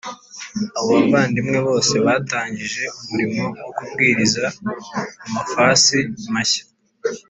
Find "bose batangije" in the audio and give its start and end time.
1.67-2.83